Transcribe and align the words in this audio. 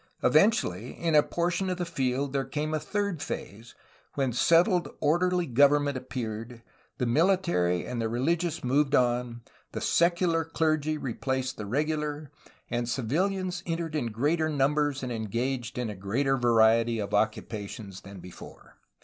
Eventually, 0.23 0.93
in 0.97 1.13
a 1.13 1.21
portion 1.21 1.69
of 1.69 1.77
the 1.77 1.85
field 1.85 2.33
there 2.33 2.43
came 2.45 2.73
a 2.73 2.79
third 2.79 3.21
phase, 3.21 3.75
when 4.15 4.33
settled 4.33 4.89
orderly 4.99 5.45
government 5.45 5.95
appeared, 5.95 6.63
the 6.97 7.05
military 7.05 7.85
and 7.85 8.01
the 8.01 8.07
reUgious 8.09 8.63
moved 8.63 8.95
on, 8.95 9.41
the 9.73 9.79
secular 9.79 10.43
clergy 10.43 10.97
replaced 10.97 11.57
the 11.57 11.67
regular, 11.67 12.31
and 12.67 12.89
civilians 12.89 13.61
entered 13.67 13.93
in 13.93 14.07
greater 14.07 14.49
numbers 14.49 15.03
and 15.03 15.11
engaged 15.11 15.77
in 15.77 15.87
a 15.91 15.95
greater 15.95 16.35
variety 16.35 16.97
of 16.97 17.13
occupations 17.13 18.01
than 18.01 18.19
before. 18.19 18.77